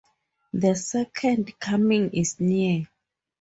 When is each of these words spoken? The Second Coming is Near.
The 0.51 0.73
Second 0.73 1.59
Coming 1.59 2.09
is 2.13 2.39
Near. 2.39 2.87